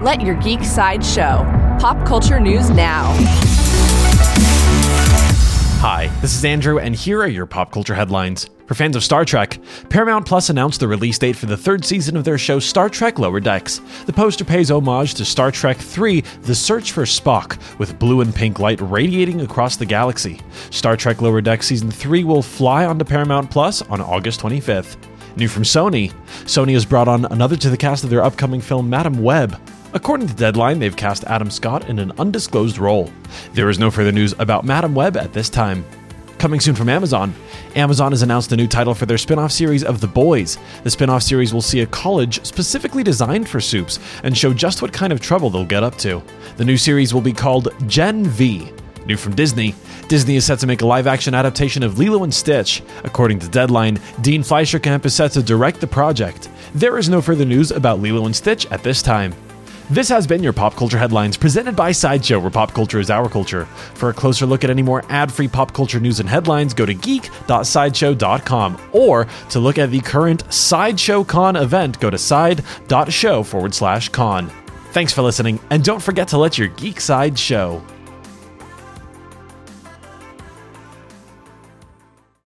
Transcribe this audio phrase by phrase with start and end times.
[0.00, 1.44] Let your geek side show.
[1.78, 3.12] Pop culture news now.
[5.82, 8.48] Hi, this is Andrew, and here are your pop culture headlines.
[8.64, 9.58] For fans of Star Trek,
[9.90, 13.18] Paramount Plus announced the release date for the third season of their show Star Trek
[13.18, 13.82] Lower Decks.
[14.06, 18.34] The poster pays homage to Star Trek III The Search for Spock, with blue and
[18.34, 20.40] pink light radiating across the galaxy.
[20.70, 24.96] Star Trek Lower Decks Season 3 will fly onto Paramount Plus on August 25th.
[25.36, 26.12] New from Sony
[26.44, 29.60] Sony has brought on another to the cast of their upcoming film Madame Web.
[29.92, 33.10] According to Deadline, they've cast Adam Scott in an undisclosed role.
[33.54, 35.84] There is no further news about Madame Web at this time.
[36.38, 37.34] Coming soon from Amazon,
[37.76, 40.58] Amazon has announced a new title for their spin off series of The Boys.
[40.84, 44.80] The spin off series will see a college specifically designed for supes and show just
[44.80, 46.22] what kind of trouble they'll get up to.
[46.56, 48.72] The new series will be called Gen V.
[49.10, 49.74] New from Disney,
[50.06, 52.80] Disney is set to make a live action adaptation of Lilo and Stitch.
[53.02, 56.48] According to Deadline, Dean Fleischer Camp is set to direct the project.
[56.76, 59.34] There is no further news about Lilo and Stitch at this time.
[59.90, 63.28] This has been your Pop Culture Headlines presented by Sideshow, where pop culture is our
[63.28, 63.64] culture.
[63.94, 66.86] For a closer look at any more ad free pop culture news and headlines, go
[66.86, 68.80] to geek.sideshow.com.
[68.92, 74.52] Or to look at the current Sideshow Con event, go to side.show forward slash con.
[74.92, 77.82] Thanks for listening, and don't forget to let your geek side show.